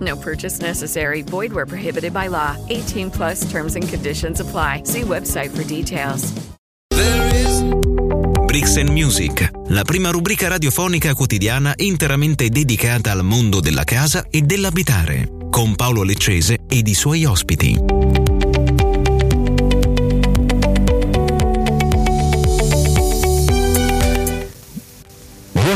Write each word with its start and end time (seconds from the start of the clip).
No 0.00 0.16
purchase 0.16 0.60
necessary. 0.60 1.22
Void 1.22 1.52
where 1.52 1.66
prohibited 1.66 2.12
by 2.12 2.28
law. 2.28 2.56
18 2.68 3.10
plus 3.10 3.50
terms 3.50 3.74
and 3.74 3.88
conditions 3.88 4.40
apply. 4.40 4.82
See 4.84 5.02
website 5.02 5.50
for 5.50 5.64
details. 5.64 6.32
Bricks 8.46 8.76
and 8.76 8.88
Music, 8.88 9.50
la 9.68 9.82
prima 9.82 10.10
rubrica 10.10 10.48
radiofonica 10.48 11.14
quotidiana 11.14 11.74
interamente 11.76 12.48
dedicata 12.48 13.12
al 13.12 13.22
mondo 13.22 13.60
della 13.60 13.84
casa 13.84 14.26
e 14.30 14.40
dell'abitare, 14.40 15.30
con 15.50 15.76
Paolo 15.76 16.02
Leccese 16.02 16.60
ed 16.66 16.88
i 16.88 16.94
suoi 16.94 17.24
ospiti. 17.24 17.76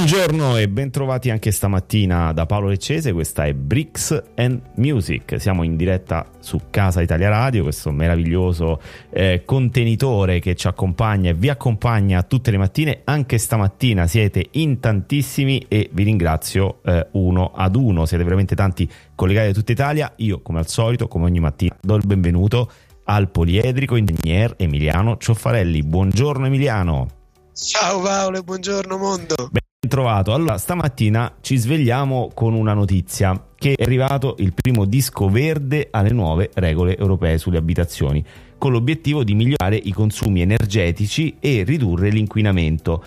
Buongiorno 0.03 0.57
e 0.57 0.69
bentrovati 0.69 1.31
anche 1.31 1.53
stamattina 1.53 2.33
da 2.33 2.45
Paolo 2.45 2.67
Leccese, 2.67 3.13
questa 3.13 3.45
è 3.45 3.55
Bricks 3.55 4.21
and 4.35 4.61
Music, 4.75 5.41
siamo 5.41 5.63
in 5.63 5.77
diretta 5.77 6.29
su 6.41 6.59
Casa 6.71 7.03
Italia 7.03 7.29
Radio, 7.29 7.63
questo 7.63 7.93
meraviglioso 7.93 8.81
eh, 9.11 9.45
contenitore 9.45 10.41
che 10.41 10.57
ci 10.57 10.67
accompagna 10.67 11.31
e 11.31 11.35
vi 11.35 11.49
accompagna 11.51 12.25
tutte 12.25 12.51
le 12.51 12.59
mattine, 12.59 13.03
anche 13.05 13.39
stamattina 13.39 14.09
siete 14.09 14.45
in 14.51 14.81
tantissimi 14.81 15.67
e 15.69 15.89
vi 15.93 16.03
ringrazio 16.03 16.81
eh, 16.83 17.07
uno 17.13 17.53
ad 17.55 17.77
uno, 17.77 18.05
siete 18.05 18.25
veramente 18.25 18.57
tanti 18.57 18.91
collegati 19.15 19.47
da 19.47 19.55
tutta 19.55 19.71
Italia, 19.71 20.13
io 20.17 20.43
come 20.43 20.59
al 20.59 20.67
solito, 20.67 21.07
come 21.07 21.27
ogni 21.27 21.39
mattina, 21.39 21.77
do 21.81 21.95
il 21.95 22.03
benvenuto 22.05 22.69
al 23.05 23.31
poliedrico 23.31 23.95
ingegner 23.95 24.55
Emiliano 24.57 25.17
Cioffarelli, 25.17 25.81
buongiorno 25.85 26.47
Emiliano. 26.47 27.07
Ciao 27.55 28.01
Paolo 28.01 28.43
buongiorno 28.43 28.99
mondo. 28.99 29.51
Trovato. 29.89 30.33
Allora, 30.33 30.59
stamattina 30.59 31.35
ci 31.41 31.57
svegliamo 31.57 32.31
con 32.33 32.55
una 32.55 32.73
notizia 32.73 33.49
che 33.57 33.75
è 33.75 33.83
arrivato 33.83 34.37
il 34.39 34.53
primo 34.55 34.85
disco 34.85 35.29
verde 35.29 35.89
alle 35.91 36.11
nuove 36.11 36.51
regole 36.55 36.97
europee 36.97 37.37
sulle 37.37 37.59
abitazioni, 37.59 38.25
con 38.59 38.71
l'obiettivo 38.71 39.25
di 39.25 39.35
migliorare 39.35 39.75
i 39.75 39.93
consumi 39.93 40.41
energetici 40.41 41.35
e 41.41 41.65
ridurre 41.65 42.11
l'inquinamento. 42.11 43.05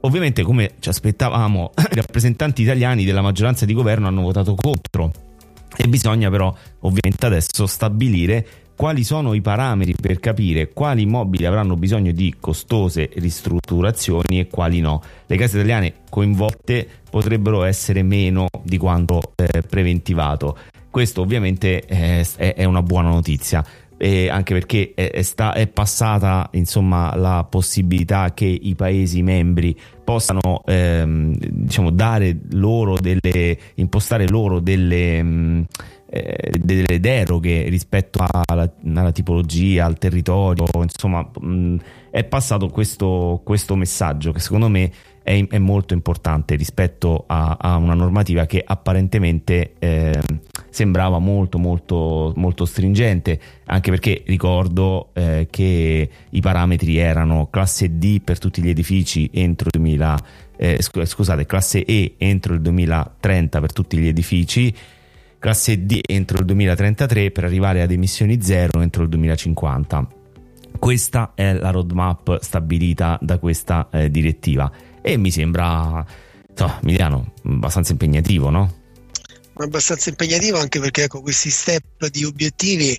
Ovviamente, 0.00 0.42
come 0.42 0.76
ci 0.78 0.88
aspettavamo, 0.88 1.72
i 1.76 1.94
rappresentanti 1.94 2.62
italiani 2.62 3.04
della 3.04 3.20
maggioranza 3.20 3.66
di 3.66 3.74
governo 3.74 4.06
hanno 4.06 4.22
votato 4.22 4.54
contro 4.54 5.12
e 5.76 5.86
bisogna 5.86 6.30
però 6.30 6.52
ovviamente 6.80 7.26
adesso 7.26 7.66
stabilire 7.66 8.46
quali 8.76 9.02
sono 9.04 9.32
i 9.32 9.40
parametri 9.40 9.94
per 10.00 10.20
capire 10.20 10.68
quali 10.68 11.02
immobili 11.02 11.46
avranno 11.46 11.76
bisogno 11.76 12.12
di 12.12 12.34
costose 12.38 13.10
ristrutturazioni 13.14 14.38
e 14.38 14.48
quali 14.48 14.80
no. 14.80 15.02
Le 15.26 15.36
case 15.36 15.56
italiane 15.56 15.94
coinvolte 16.10 16.86
potrebbero 17.10 17.64
essere 17.64 18.02
meno 18.02 18.46
di 18.62 18.76
quanto 18.76 19.32
eh, 19.34 19.62
preventivato. 19.62 20.58
Questo 20.90 21.22
ovviamente 21.22 21.80
è, 21.80 22.24
è 22.36 22.64
una 22.64 22.82
buona 22.82 23.08
notizia. 23.08 23.64
Eh, 23.98 24.28
anche 24.28 24.52
perché 24.52 24.92
è, 24.94 25.10
è, 25.10 25.22
sta, 25.22 25.54
è, 25.54 25.66
passata 25.68 26.50
insomma 26.52 27.16
la 27.16 27.46
possibilità 27.48 28.34
che 28.34 28.44
i 28.44 28.74
paesi 28.74 29.22
membri 29.22 29.74
possano 30.04 30.62
ehm, 30.66 31.34
diciamo 31.34 31.88
dare 31.88 32.40
loro 32.50 32.98
delle 32.98 33.58
impostare 33.76 34.28
loro 34.28 34.60
delle 34.60 35.22
mh, 35.22 35.64
eh, 36.16 36.58
delle 36.58 36.98
deroghe 37.00 37.68
rispetto 37.68 38.24
alla, 38.28 38.72
alla, 38.94 39.12
tipologia, 39.12 39.84
al 39.84 39.98
territorio, 39.98 40.64
insomma 40.82 41.28
mh, 41.38 41.76
è 42.10 42.24
passato 42.24 42.68
questo, 42.68 43.42
questo, 43.44 43.76
messaggio 43.76 44.32
che 44.32 44.40
secondo 44.40 44.68
me 44.68 44.90
è, 45.22 45.46
è 45.46 45.58
molto 45.58 45.92
importante 45.92 46.54
rispetto 46.54 47.24
a, 47.26 47.58
a, 47.60 47.76
una 47.76 47.94
normativa 47.94 48.46
che 48.46 48.62
apparentemente 48.64 49.74
eh, 49.78 50.18
sembrava 50.70 51.18
molto 51.18 51.58
molto 51.58 52.32
molto 52.36 52.64
stringente 52.64 53.38
anche 53.66 53.90
perché 53.90 54.22
ricordo 54.24 55.10
eh, 55.12 55.48
che 55.50 56.10
i 56.30 56.40
parametri 56.40 56.96
erano 56.96 57.48
classe 57.50 57.98
D 57.98 58.22
per 58.22 58.38
tutti 58.38 58.62
gli 58.62 58.68
edifici 58.70 59.28
entro 59.32 59.68
il 59.72 59.80
2000 59.80 60.44
eh, 60.56 60.78
scusate 60.80 61.44
classe 61.44 61.84
E 61.84 62.14
entro 62.16 62.54
il 62.54 62.60
2030 62.62 63.60
per 63.60 63.72
tutti 63.72 63.98
gli 63.98 64.06
edifici 64.06 64.74
classe 65.38 65.84
D 65.84 66.00
entro 66.06 66.38
il 66.38 66.44
2033 66.44 67.30
per 67.30 67.44
arrivare 67.44 67.82
ad 67.82 67.90
emissioni 67.90 68.42
zero 68.42 68.80
entro 68.80 69.02
il 69.02 69.08
2050. 69.08 70.08
Questa 70.78 71.32
è 71.34 71.52
la 71.54 71.70
roadmap 71.70 72.40
stabilita 72.40 73.18
da 73.20 73.38
questa 73.38 73.88
eh, 73.90 74.10
direttiva 74.10 74.70
e 75.00 75.16
mi 75.16 75.30
sembra, 75.30 76.04
so, 76.54 76.78
Emiliano, 76.82 77.32
abbastanza 77.44 77.92
impegnativo, 77.92 78.50
no? 78.50 78.84
Abbastanza 79.54 80.10
impegnativo 80.10 80.58
anche 80.58 80.80
perché 80.80 81.04
ecco, 81.04 81.22
questi 81.22 81.48
step 81.48 82.08
di 82.08 82.24
obiettivi 82.24 82.98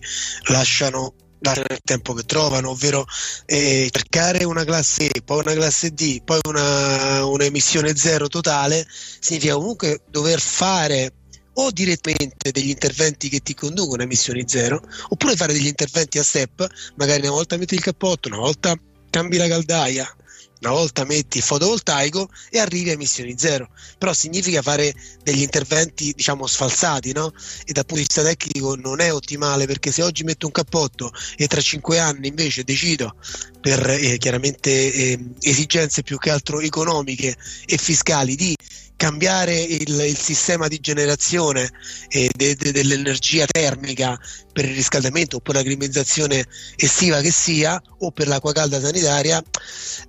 lasciano 0.49 1.13
lasciano 1.39 1.67
il 1.69 1.81
tempo 1.83 2.13
che 2.13 2.23
trovano, 2.23 2.71
ovvero 2.71 3.05
eh, 3.45 3.89
cercare 3.91 4.43
una 4.43 4.63
classe 4.63 5.07
E, 5.09 5.21
poi 5.21 5.39
una 5.39 5.53
classe 5.53 5.91
D, 5.91 6.21
poi 6.23 6.39
una, 6.47 7.25
una 7.25 7.43
emissione 7.45 7.95
zero 7.95 8.27
totale, 8.27 8.85
significa 8.89 9.53
comunque 9.53 10.01
dover 10.09 10.39
fare 10.39 11.11
o 11.59 11.71
direttamente 11.71 12.51
degli 12.51 12.69
interventi 12.69 13.29
che 13.29 13.39
ti 13.39 13.53
conducono 13.53 14.01
a 14.01 14.05
emissioni 14.05 14.43
zero, 14.47 14.81
oppure 15.09 15.35
fare 15.35 15.53
degli 15.53 15.67
interventi 15.67 16.19
a 16.19 16.23
step, 16.23 16.67
magari 16.95 17.21
una 17.21 17.31
volta 17.31 17.57
metti 17.57 17.75
il 17.75 17.81
cappotto, 17.81 18.27
una 18.27 18.37
volta 18.37 18.75
cambi 19.09 19.37
la 19.37 19.47
caldaia, 19.47 20.15
una 20.61 20.71
volta 20.71 21.03
metti 21.03 21.37
il 21.37 21.43
fotovoltaico 21.43 22.29
e 22.49 22.59
arrivi 22.59 22.89
a 22.89 22.93
emissioni 22.93 23.35
zero. 23.37 23.69
Però 23.97 24.13
significa 24.13 24.61
fare 24.61 24.93
degli 25.23 25.41
interventi, 25.41 26.13
diciamo, 26.15 26.47
sfalsati, 26.47 27.11
no? 27.11 27.31
E 27.65 27.73
dal 27.73 27.85
punto 27.85 28.01
di 28.01 28.07
vista 28.07 28.23
tecnico 28.23 28.75
non 28.75 28.99
è 28.99 29.13
ottimale 29.13 29.65
perché 29.65 29.91
se 29.91 30.03
oggi 30.03 30.23
metto 30.23 30.45
un 30.45 30.51
cappotto 30.51 31.11
e 31.35 31.47
tra 31.47 31.61
cinque 31.61 31.99
anni 31.99 32.27
invece 32.27 32.63
decido 32.63 33.15
per 33.61 33.87
eh, 33.89 34.17
chiaramente 34.17 34.71
eh, 34.71 35.19
esigenze 35.41 36.03
più 36.03 36.17
che 36.17 36.29
altro 36.29 36.59
economiche 36.59 37.35
e 37.65 37.77
fiscali 37.77 38.35
di 38.35 38.55
cambiare 38.97 39.57
il, 39.61 39.87
il, 39.87 40.17
sistema 40.17 40.67
di 40.67 40.79
generazione 40.79 41.69
eh, 42.09 42.29
de, 42.35 42.55
de, 42.55 42.71
dell'energia 42.71 43.45
termica 43.45 44.19
per 44.51 44.65
il 44.65 44.75
riscaldamento 44.75 45.37
o 45.37 45.39
per 45.39 45.55
la 45.55 45.61
climatizzazione 45.61 46.45
estiva 46.75 47.21
che 47.21 47.31
sia 47.31 47.81
o 47.99 48.11
per 48.11 48.27
l'acqua 48.27 48.51
calda 48.51 48.81
sanitaria, 48.81 49.41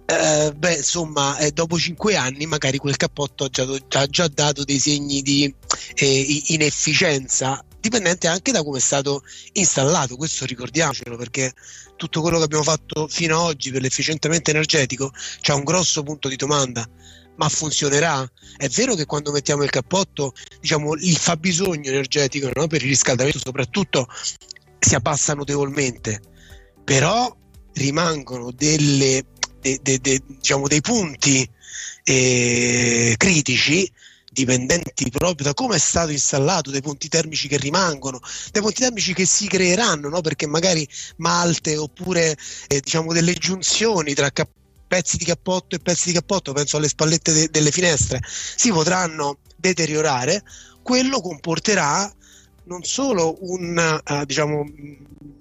eh, 0.06 0.52
beh 0.56 0.74
insomma 0.76 1.36
eh, 1.36 1.52
dopo 1.52 1.78
cinque 1.78 2.16
anni 2.16 2.46
magari 2.46 2.78
quel 2.78 2.96
cappotto 2.96 3.44
ha 3.44 3.48
già, 3.48 3.66
ha 3.90 4.06
già 4.06 4.26
dato 4.26 4.64
dei 4.64 4.78
segni 4.78 5.20
di 5.20 5.54
eh, 5.94 6.42
inefficienza 6.46 7.62
dipendente 7.80 8.26
anche 8.26 8.52
da 8.52 8.62
come 8.62 8.78
è 8.78 8.80
stato 8.80 9.22
installato, 9.52 10.16
questo 10.16 10.44
ricordiamocelo 10.46 11.16
perché 11.16 11.52
tutto 11.96 12.20
quello 12.20 12.38
che 12.38 12.44
abbiamo 12.44 12.64
fatto 12.64 13.06
fino 13.08 13.36
ad 13.38 13.44
oggi 13.44 13.70
per 13.70 13.82
l'efficientamento 13.82 14.50
energetico 14.50 15.12
c'è 15.40 15.52
un 15.52 15.64
grosso 15.64 16.02
punto 16.02 16.28
di 16.28 16.36
domanda 16.36 16.88
ma 17.38 17.48
funzionerà? 17.48 18.30
È 18.56 18.68
vero 18.68 18.94
che 18.94 19.06
quando 19.06 19.32
mettiamo 19.32 19.62
il 19.62 19.70
cappotto, 19.70 20.34
diciamo, 20.60 20.94
il 20.94 21.16
fabbisogno 21.16 21.88
energetico 21.88 22.50
no? 22.54 22.66
per 22.66 22.82
il 22.82 22.88
riscaldamento 22.88 23.38
soprattutto 23.38 24.08
si 24.78 24.94
abbassa 24.94 25.34
notevolmente, 25.34 26.20
però 26.84 27.34
rimangono 27.74 28.50
delle, 28.50 29.24
de, 29.60 29.78
de, 29.82 29.98
de, 29.98 30.22
diciamo, 30.26 30.68
dei 30.68 30.80
punti 30.80 31.48
eh, 32.04 33.14
critici 33.16 33.90
dipendenti 34.30 35.10
proprio 35.10 35.46
da 35.46 35.54
come 35.54 35.76
è 35.76 35.80
stato 35.80 36.10
installato, 36.10 36.70
dai 36.70 36.80
punti 36.82 37.08
termici 37.08 37.48
che 37.48 37.56
rimangono, 37.56 38.20
dai 38.52 38.62
punti 38.62 38.82
termici 38.82 39.12
che 39.12 39.24
si 39.24 39.48
creeranno, 39.48 40.08
no? 40.08 40.20
perché 40.20 40.46
magari 40.46 40.86
malte 41.16 41.76
oppure 41.76 42.36
eh, 42.68 42.80
diciamo 42.80 43.12
delle 43.12 43.34
giunzioni 43.34 44.14
tra 44.14 44.30
cap- 44.30 44.57
pezzi 44.88 45.16
di 45.18 45.24
cappotto 45.24 45.76
e 45.76 45.78
pezzi 45.78 46.08
di 46.08 46.14
cappotto, 46.14 46.52
penso 46.52 46.78
alle 46.78 46.88
spallette 46.88 47.32
de- 47.32 47.48
delle 47.50 47.70
finestre, 47.70 48.20
si 48.26 48.72
potranno 48.72 49.38
deteriorare, 49.56 50.42
quello 50.82 51.20
comporterà 51.20 52.12
non 52.64 52.82
solo 52.82 53.36
un, 53.40 54.00
uh, 54.04 54.24
diciamo, 54.24 54.64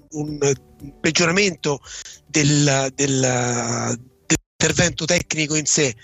un 0.09 0.53
peggioramento 0.99 1.81
del, 2.25 2.91
del, 2.94 3.99
dell'intervento 4.25 5.05
tecnico 5.05 5.55
in 5.55 5.65
sé, 5.65 5.95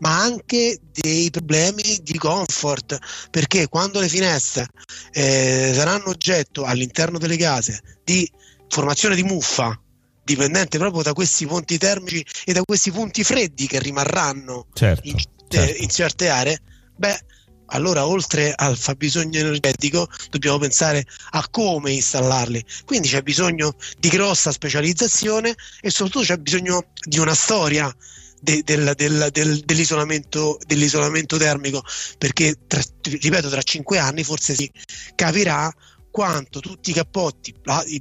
ma 0.00 0.20
anche 0.20 0.78
dei 0.92 1.30
problemi 1.30 2.00
di 2.02 2.18
comfort, 2.18 2.98
perché 3.30 3.68
quando 3.68 4.00
le 4.00 4.08
finestre 4.08 4.68
eh, 5.12 5.72
saranno 5.74 6.08
oggetto 6.08 6.64
all'interno 6.64 7.18
delle 7.18 7.36
case 7.36 7.80
di 8.04 8.30
formazione 8.68 9.14
di 9.14 9.22
muffa, 9.22 9.80
dipendente 10.26 10.76
proprio 10.76 11.02
da 11.02 11.12
questi 11.12 11.46
punti 11.46 11.78
termici 11.78 12.26
e 12.44 12.52
da 12.52 12.62
questi 12.64 12.90
punti 12.90 13.22
freddi 13.22 13.68
che 13.68 13.78
rimarranno 13.78 14.66
certo, 14.74 15.08
in, 15.08 15.16
certo. 15.48 15.82
in 15.82 15.88
certe 15.88 16.28
aree, 16.28 16.60
beh, 16.96 17.18
allora 17.66 18.06
oltre 18.06 18.52
al 18.54 18.76
fabbisogno 18.76 19.38
energetico 19.38 20.08
dobbiamo 20.30 20.58
pensare 20.58 21.04
a 21.30 21.46
come 21.48 21.92
installarli. 21.92 22.64
Quindi 22.84 23.08
c'è 23.08 23.22
bisogno 23.22 23.76
di 23.98 24.08
grossa 24.08 24.50
specializzazione 24.50 25.54
e 25.80 25.90
soprattutto 25.90 26.24
c'è 26.24 26.36
bisogno 26.38 26.86
di 27.06 27.18
una 27.18 27.34
storia 27.34 27.94
de, 28.40 28.62
del, 28.64 28.94
del, 28.96 29.28
del, 29.30 29.60
dell'isolamento, 29.60 30.58
dell'isolamento, 30.66 31.36
termico, 31.36 31.84
perché 32.18 32.56
tra, 32.66 32.82
ripeto, 33.02 33.48
tra 33.48 33.62
cinque 33.62 33.98
anni 33.98 34.24
forse 34.24 34.54
si 34.54 34.70
capirà 35.14 35.72
quanto 36.16 36.60
tutti 36.60 36.92
i 36.92 36.94
cappotti, 36.94 37.54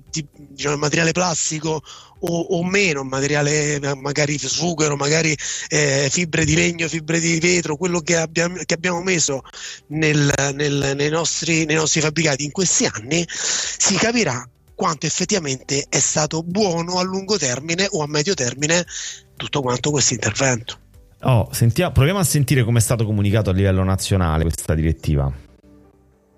di, 0.09 0.25
diciamo, 0.47 0.77
materiale 0.77 1.11
plastico 1.11 1.81
o, 2.19 2.39
o, 2.39 2.63
meno, 2.63 3.03
materiale 3.03 3.77
magari 3.97 4.37
sughero, 4.37 4.95
magari 4.95 5.35
eh, 5.67 6.07
fibre 6.09 6.45
di 6.45 6.55
legno, 6.55 6.87
fibre 6.87 7.19
di 7.19 7.37
vetro, 7.39 7.75
quello 7.75 7.99
che 7.99 8.15
abbiamo, 8.15 8.55
che 8.63 8.73
abbiamo 8.73 9.01
messo 9.01 9.41
nel, 9.87 10.31
nel, 10.53 10.93
nei, 10.95 11.09
nostri, 11.09 11.65
nei 11.65 11.75
nostri 11.75 11.99
fabbricati 11.99 12.45
in 12.45 12.51
questi 12.51 12.85
anni, 12.85 13.27
si 13.27 13.95
capirà 13.95 14.47
quanto 14.73 15.05
effettivamente 15.05 15.85
è 15.89 15.99
stato 15.99 16.41
buono 16.41 16.99
a 16.99 17.03
lungo 17.03 17.37
termine 17.37 17.85
o 17.89 18.01
a 18.01 18.07
medio 18.07 18.33
termine 18.33 18.85
tutto 19.35 19.59
quanto 19.59 19.91
questo 19.91 20.13
intervento. 20.13 20.79
Oh, 21.23 21.49
sentiamo, 21.51 21.91
proviamo 21.91 22.19
a 22.19 22.23
sentire 22.23 22.63
come 22.63 22.79
è 22.79 22.81
stato 22.81 23.03
comunicato 23.03 23.49
a 23.49 23.53
livello 23.53 23.83
nazionale 23.83 24.43
questa 24.43 24.73
direttiva. 24.73 25.29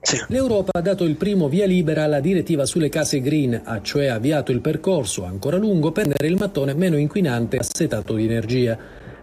Sì. 0.02 0.18
L'Europa 0.28 0.72
ha 0.74 0.82
dato 0.82 1.04
il 1.04 1.16
primo 1.16 1.50
via 1.50 1.66
libera 1.66 2.04
alla 2.04 2.20
direttiva 2.20 2.66
sulle 2.66 2.90
case 2.90 3.20
green, 3.20 3.60
ha 3.64 3.82
cioè 3.82 4.06
avviato 4.06 4.52
il 4.52 4.62
percorso 4.62 5.26
ancora 5.26 5.58
lungo 5.58 5.92
per 5.92 6.04
rendere 6.06 6.28
il 6.28 6.38
mattone 6.40 6.74
meno 6.74 6.98
inquinante 6.98 7.58
e 7.58 7.60
assetato 7.60 8.14
di 8.16 8.24
energia. 8.24 8.78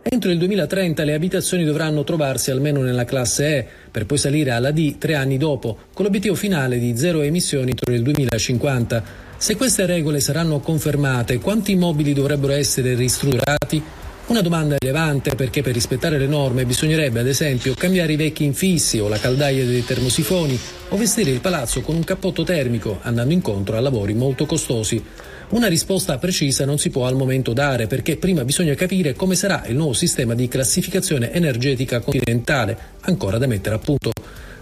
Entro 0.06 0.30
il 0.30 0.36
2030 0.36 1.02
le 1.04 1.14
abitazioni 1.14 1.64
dovranno 1.64 2.04
trovarsi 2.04 2.50
almeno 2.50 2.82
nella 2.82 3.06
classe 3.06 3.56
E, 3.56 3.66
per 3.90 4.04
poi 4.04 4.18
salire 4.18 4.50
alla 4.50 4.70
D 4.70 4.98
tre 4.98 5.14
anni 5.14 5.38
dopo, 5.38 5.78
con 5.94 6.04
l'obiettivo 6.04 6.34
finale 6.34 6.78
di 6.78 6.94
zero 6.98 7.22
emissioni 7.22 7.70
entro 7.70 7.90
il 7.94 8.02
2050. 8.02 9.02
Se 9.38 9.56
queste 9.56 9.86
regole 9.86 10.20
saranno 10.20 10.60
confermate, 10.60 11.38
quanti 11.38 11.72
immobili 11.72 12.12
dovrebbero 12.12 12.52
essere 12.52 12.94
ristrutturati? 12.94 13.82
Una 14.26 14.40
domanda 14.40 14.76
rilevante 14.78 15.34
perché 15.34 15.60
per 15.60 15.74
rispettare 15.74 16.16
le 16.16 16.26
norme 16.26 16.64
bisognerebbe 16.64 17.20
ad 17.20 17.26
esempio 17.26 17.74
cambiare 17.74 18.14
i 18.14 18.16
vecchi 18.16 18.44
infissi 18.44 18.98
o 18.98 19.06
la 19.06 19.18
caldaia 19.18 19.66
dei 19.66 19.84
termosifoni 19.84 20.58
o 20.88 20.96
vestire 20.96 21.30
il 21.30 21.40
palazzo 21.40 21.82
con 21.82 21.94
un 21.94 22.04
cappotto 22.04 22.42
termico 22.42 23.00
andando 23.02 23.34
incontro 23.34 23.76
a 23.76 23.80
lavori 23.80 24.14
molto 24.14 24.46
costosi. 24.46 25.04
Una 25.50 25.66
risposta 25.66 26.16
precisa 26.16 26.64
non 26.64 26.78
si 26.78 26.88
può 26.88 27.06
al 27.06 27.16
momento 27.16 27.52
dare 27.52 27.86
perché 27.86 28.16
prima 28.16 28.44
bisogna 28.44 28.74
capire 28.74 29.12
come 29.12 29.34
sarà 29.34 29.66
il 29.66 29.76
nuovo 29.76 29.92
sistema 29.92 30.34
di 30.34 30.48
classificazione 30.48 31.30
energetica 31.30 32.00
continentale, 32.00 32.78
ancora 33.02 33.36
da 33.36 33.46
mettere 33.46 33.74
a 33.74 33.78
punto. 33.78 34.10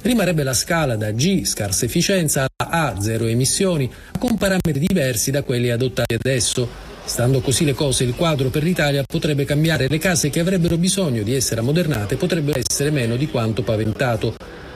Rimarrebbe 0.03 0.43
la 0.43 0.55
scala 0.55 0.97
da 0.97 1.13
G, 1.13 1.45
scarsa 1.45 1.85
efficienza, 1.85 2.43
a 2.57 2.89
A, 2.89 3.01
zero 3.01 3.27
emissioni, 3.27 3.89
con 4.19 4.37
parametri 4.37 4.81
diversi 4.81 5.31
da 5.31 5.45
quelli 5.45 5.71
adottati 5.71 6.15
adesso. 6.15 6.92
Stando 7.05 7.41
così 7.41 7.65
le 7.65 7.75
cose, 7.75 8.05
il 8.05 8.15
quadro 8.15 8.49
per 8.49 8.63
l'Italia 8.63 9.03
potrebbe 9.03 9.45
cambiare. 9.45 9.89
Le 9.89 9.99
case 9.99 10.31
che 10.31 10.41
avrebbero 10.41 10.79
bisogno 10.79 11.23
di 11.23 11.35
essere 11.35 11.61
ammodernate 11.61 12.17
potrebbero 12.17 12.59
essere 12.59 12.91
meno 12.91 13.17
di 13.17 13.29
quanto 13.29 13.63
paventato. 13.63 14.35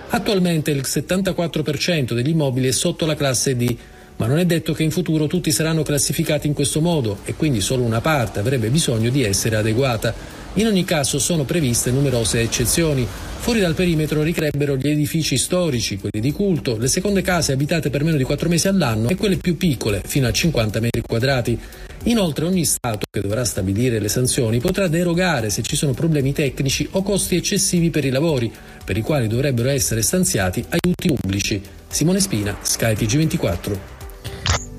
Attualmente 0.09 0.71
il 0.71 0.83
74% 0.85 2.13
degli 2.13 2.29
immobili 2.29 2.69
è 2.69 2.73
sotto 2.73 3.07
la 3.07 3.15
classe 3.15 3.57
D, 3.57 3.77
ma 4.17 4.27
non 4.27 4.39
è 4.39 4.45
detto 4.45 4.73
che 4.73 4.83
in 4.83 4.91
futuro 4.91 5.27
tutti 5.27 5.51
saranno 5.51 5.83
classificati 5.83 6.47
in 6.47 6.53
questo 6.53 6.81
modo 6.81 7.19
e 7.25 7.35
quindi 7.35 7.61
solo 7.61 7.83
una 7.83 8.01
parte 8.01 8.39
avrebbe 8.39 8.69
bisogno 8.69 9.11
di 9.11 9.23
essere 9.23 9.57
adeguata. 9.57 10.15
In 10.55 10.67
ogni 10.67 10.85
caso 10.85 11.19
sono 11.19 11.45
previste 11.45 11.91
numerose 11.91 12.41
eccezioni. 12.41 13.07
Fuori 13.39 13.61
dal 13.61 13.75
perimetro 13.75 14.23
ricrebbero 14.23 14.77
gli 14.77 14.89
edifici 14.89 15.37
storici, 15.37 15.99
quelli 15.99 16.21
di 16.21 16.33
culto, 16.33 16.79
le 16.79 16.89
seconde 16.89 17.21
case 17.21 17.53
abitate 17.53 17.91
per 17.91 18.05
meno 18.05 18.17
di 18.17 18.25
4 18.25 18.49
mesi 18.49 18.67
all'anno 18.67 19.09
e 19.09 19.17
quelle 19.17 19.37
più 19.37 19.57
piccole, 19.57 20.03
fino 20.05 20.27
a 20.27 20.33
50 20.33 20.81
metri 20.81 21.03
quadrati. 21.03 21.59
Inoltre 22.07 22.45
ogni 22.45 22.65
Stato 22.65 23.07
che 23.11 23.21
dovrà 23.21 23.45
stabilire 23.45 23.99
le 23.99 24.09
sanzioni 24.09 24.61
potrà 24.61 24.87
derogare 24.87 25.51
se 25.51 25.63
ci 25.63 25.75
sono 25.75 25.93
problemi 25.93 26.33
tecnici 26.33 26.89
o 26.93 27.03
costi 27.03 27.35
eccessivi 27.35 27.91
per 27.91 28.05
i 28.05 28.11
lavori, 28.11 28.53
per 28.85 28.97
i 28.97 29.03
quali 29.03 29.27
dovrebbero 29.27 29.69
essere 29.71 30.03
stanziati 30.03 30.65
aiuti 30.69 31.13
pubblici. 31.13 31.61
Simone 31.89 32.21
Spina, 32.21 32.57
Sky 32.61 32.93
TG24. 32.93 33.79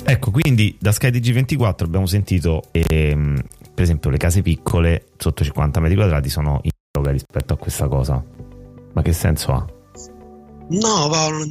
Ecco, 0.06 0.32
quindi 0.32 0.78
da 0.80 0.94
Sky 0.94 1.10
TG24 1.10 1.84
abbiamo 1.84 2.06
sentito 2.06 2.64
ehm, 2.72 3.42
per 3.74 3.84
esempio 3.84 4.10
le 4.10 4.18
case 4.18 4.42
piccole 4.42 5.08
sotto 5.18 5.44
50 5.44 5.82
metri 5.82 5.98
quadrati 5.98 6.30
sono 6.30 6.62
in 6.64 6.72
droga 6.90 7.12
rispetto 7.12 7.54
a 7.54 7.58
questa 7.58 7.90
cosa. 7.90 8.24
Ma 8.94 9.02
che 9.02 9.12
senso 9.12 9.52
ha? 9.52 9.77
No, 10.69 11.08
Paolo, 11.10 11.46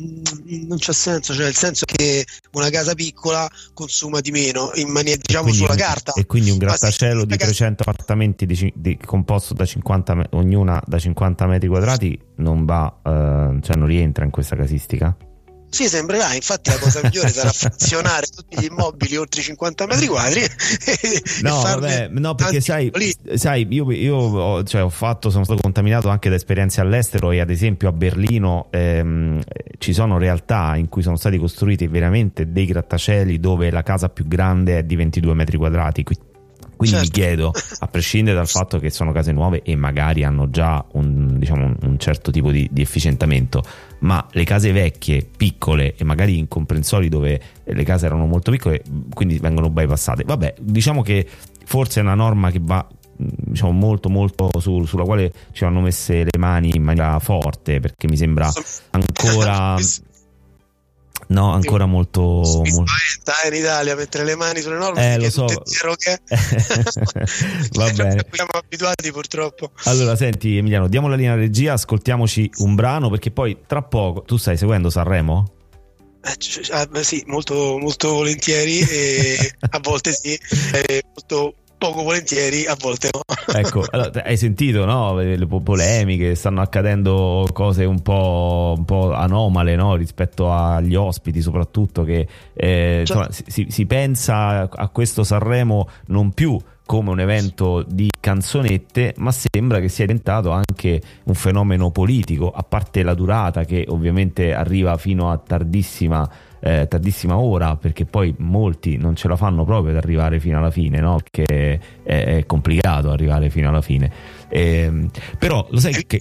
non 0.67 0.77
c'è 0.77 0.93
senso, 0.93 1.33
cioè 1.33 1.47
il 1.47 1.57
senso 1.57 1.85
è 1.87 1.95
che 1.95 2.27
una 2.53 2.69
casa 2.69 2.95
piccola 2.95 3.49
consuma 3.73 4.21
di 4.21 4.31
meno, 4.31 4.71
in 4.75 4.91
maniera, 4.91 5.19
diciamo 5.23 5.53
sulla 5.53 5.73
un, 5.73 5.79
carta. 5.79 6.13
E 6.13 6.27
quindi 6.27 6.51
un 6.51 6.59
grattacielo 6.59 7.25
di 7.25 7.37
300 7.37 7.83
casa... 7.83 7.91
appartamenti 7.91 8.45
di, 8.45 8.73
di, 8.75 8.99
composto 9.03 9.55
da 9.55 9.65
50, 9.65 10.29
ognuna 10.33 10.83
da 10.87 10.99
50 10.99 11.47
metri 11.47 11.69
quadrati 11.69 12.19
non 12.37 12.67
va, 12.67 12.85
uh, 12.85 13.61
cioè 13.61 13.77
non 13.77 13.87
rientra 13.87 14.25
in 14.25 14.31
questa 14.31 14.55
casistica? 14.55 15.17
Sì, 15.77 15.89
sembrerà, 15.89 16.33
infatti 16.33 16.71
la 16.71 16.79
cosa 16.79 17.01
migliore 17.03 17.29
sarà 17.29 17.53
frazionare 17.53 18.25
tutti 18.35 18.59
gli 18.59 18.65
immobili 18.65 19.15
oltre 19.19 19.43
50 19.43 19.87
metri 19.87 20.07
quadri. 20.07 20.41
No, 21.43 21.61
vabbè, 21.61 22.09
no, 22.13 22.35
perché 22.35 22.63
sai, 22.63 22.91
sai, 23.35 23.67
io, 23.69 23.93
io 23.93 24.17
ho, 24.17 24.65
cioè, 24.65 24.83
ho, 24.83 24.89
fatto, 24.89 25.29
sono 25.29 25.45
stato 25.45 25.61
contaminato 25.61 26.09
anche 26.09 26.31
da 26.31 26.35
esperienze 26.35 26.81
all'estero 26.81 27.31
e 27.31 27.41
ad 27.41 27.51
esempio 27.51 27.91
a 27.91 27.93
Berlino 27.93 28.69
ehm, 28.71 29.43
ci 29.77 29.93
sono 29.93 30.17
realtà 30.17 30.77
in 30.77 30.89
cui 30.89 31.03
sono 31.03 31.17
stati 31.17 31.37
costruiti 31.37 31.87
veramente 31.89 32.51
dei 32.51 32.65
grattacieli 32.65 33.39
dove 33.39 33.71
la 33.71 33.83
casa 33.83 34.09
più 34.09 34.27
grande 34.27 34.79
è 34.79 34.83
di 34.83 34.97
22 34.97 35.35
metri 35.35 35.59
quadrati, 35.59 36.05
quindi 36.77 36.97
certo. 36.97 37.19
mi 37.19 37.25
chiedo, 37.25 37.53
a 37.79 37.87
prescindere 37.89 38.37
dal 38.37 38.49
fatto 38.49 38.79
che 38.79 38.91
sono 38.91 39.13
case 39.13 39.33
nuove 39.33 39.63
e 39.63 39.75
magari 39.77 40.25
hanno 40.25 40.51
già 40.51 40.85
un, 40.93 41.39
diciamo, 41.39 41.75
un 41.83 41.99
certo 41.99 42.31
tipo 42.31 42.51
di, 42.51 42.69
di, 42.71 42.83
efficientamento, 42.83 43.63
ma 44.01 44.27
le 44.31 44.45
case 44.45 44.73
vecchie, 44.73 45.27
piccole 45.37 45.95
e 45.97 46.05
magari 46.05 46.39
in 46.39 46.49
comprensori 46.49 47.09
dove 47.09 47.41
le 47.65 47.85
case 47.85 48.07
erano 48.07 48.27
molto 48.27 48.51
piccole, 48.51 48.83
quindi 49.13 49.39
vengono 49.39 49.71
bypassate. 49.71 50.25
Vabbè, 50.25 50.55
diciamo 50.61 51.03
che 51.03 51.27
forse 51.65 52.01
è 52.01 52.03
una 52.03 52.15
norma 52.15 52.51
che 52.51 52.61
va 52.63 52.87
diciamo 53.19 53.73
molto 53.73 54.11
molto 54.11 54.51
su, 54.61 54.85
sulla 54.85 55.05
quale 55.05 55.33
ci 55.53 55.65
hanno 55.65 55.81
messe 55.81 56.25
le 56.25 56.39
mani 56.39 56.73
in 56.75 56.83
maniera 56.83 57.19
forte 57.19 57.81
perché 57.81 58.09
mi 58.09 58.17
sembra 58.17 58.53
ancora 58.91 59.77
No, 61.29 61.53
ancora 61.53 61.87
molto. 61.87 62.61
Mi 62.63 62.71
spaventa 62.71 63.43
eh, 63.43 63.49
in 63.49 63.55
Italia 63.55 63.97
mettere 63.97 64.25
le 64.25 64.37
mani 64.37 64.61
sulle 64.61 64.77
norme. 64.77 65.15
Eh, 65.15 65.19
lo 65.19 65.31
so. 65.31 65.45
Che... 65.47 66.21
Va 67.73 67.91
bene. 67.93 68.27
Siamo 68.31 68.51
abituati 68.53 69.11
purtroppo. 69.11 69.73
Allora, 69.85 70.15
senti, 70.15 70.57
Emiliano, 70.57 70.89
diamo 70.89 71.09
la 71.09 71.17
linea 71.17 71.35
regia, 71.35 71.73
ascoltiamoci 71.73 72.51
un 72.59 72.75
brano 72.75 73.11
perché 73.11 73.31
poi 73.31 73.59
tra 73.67 73.83
poco 73.83 74.23
tu 74.23 74.37
stai 74.37 74.57
seguendo 74.57 74.89
Sanremo? 74.91 75.53
Eh, 76.23 76.37
ah, 76.73 77.03
sì, 77.03 77.23
molto, 77.27 77.79
molto 77.79 78.15
volentieri 78.15 78.81
a 79.71 79.79
volte 79.81 80.13
sì, 80.13 80.39
molto 81.13 81.55
poco 81.79 82.03
volentieri, 82.03 82.67
a 82.67 82.77
volte 82.79 83.11
no. 83.13 83.21
ecco, 83.59 83.85
allora, 83.91 84.23
hai 84.25 84.37
sentito 84.37 84.85
no? 84.85 85.19
le 85.19 85.47
polemiche, 85.47 86.35
stanno 86.35 86.61
accadendo 86.61 87.47
cose 87.53 87.85
un 87.85 88.01
po', 88.03 88.75
un 88.77 88.85
po 88.85 89.13
anomale 89.13 89.77
no? 89.77 89.95
rispetto 89.97 90.51
agli 90.53 90.95
ospiti, 90.95 91.41
soprattutto 91.41 92.05
che 92.05 92.27
eh, 92.55 93.01
insomma, 93.01 93.29
si, 93.31 93.67
si 93.69 93.87
pensa 93.87 94.69
a 94.71 94.89
questo 94.89 95.25
Sanremo 95.25 95.89
non 96.07 96.33
più 96.33 96.59
come 96.85 97.11
un 97.11 97.21
evento 97.21 97.85
di 97.87 98.09
canzonette, 98.27 99.15
ma 99.19 99.31
sembra 99.31 99.79
che 99.79 99.89
sia 99.89 100.05
diventato 100.05 100.51
anche 100.51 101.01
un 101.27 101.35
fenomeno 101.35 101.93
politico, 101.93 102.51
a 102.51 102.65
parte 102.65 103.05
la 103.05 103.15
durata 103.15 103.65
che 103.65 103.85
ovviamente 103.87 104.53
arriva 104.53 104.97
fino 104.97 105.31
a 105.31 105.39
tardissima 105.39 106.29
eh, 106.67 106.89
tardissima 106.89 107.37
ora 107.37 107.77
perché 107.77 108.07
poi 108.07 108.35
molti 108.39 108.97
non 108.97 109.15
ce 109.15 109.29
la 109.29 109.37
fanno 109.37 109.65
proprio 109.65 109.93
ad 109.93 109.99
arrivare 109.99 110.41
fino 110.41 110.59
alla 110.59 110.71
fine, 110.73 110.99
no? 110.99 111.21
Perché 111.23 111.81
è, 112.03 112.25
è 112.39 112.47
complicato 112.47 113.11
arrivare 113.11 113.51
fino 113.51 113.69
alla 113.69 113.83
fine. 113.83 114.11
Eh, 114.49 115.09
però 115.39 115.67
lo 115.71 115.79
sai 115.81 115.93
che, 115.93 116.19
che, 116.19 116.21